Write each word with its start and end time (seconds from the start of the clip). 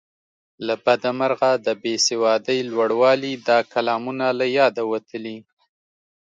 له 0.65 0.75
بده 0.85 1.11
مرغه 1.19 1.51
د 1.65 1.67
بې 1.81 1.95
سوادۍ 2.07 2.59
لوړوالي 2.71 3.33
دا 3.47 3.59
کلامونه 3.73 4.25
له 4.39 4.45
یاده 4.57 4.83
وتلي. 4.91 5.37